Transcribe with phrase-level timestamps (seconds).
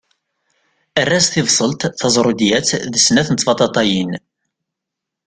[1.01, 4.11] Err-as tibṣelt, tazṛudiyat d snat tbaṭaṭayin.